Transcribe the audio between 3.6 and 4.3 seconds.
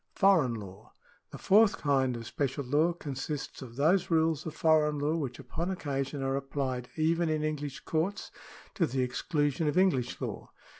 of those